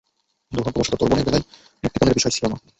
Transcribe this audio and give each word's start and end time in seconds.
দুর্ভাগ্যবশত, 0.51 0.93
তোর 0.95 1.07
বোনের 1.09 1.25
বেলায় 1.25 1.45
মুক্তিপণের 1.83 2.17
বিষয় 2.17 2.33
ছিল 2.35 2.45
না। 2.47 2.57